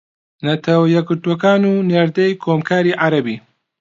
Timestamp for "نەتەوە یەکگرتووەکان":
0.45-1.61